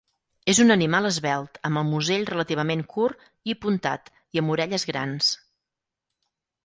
[0.53, 5.31] És un animal esvelt amb el musell relativament curt i puntat i amb orelles grans.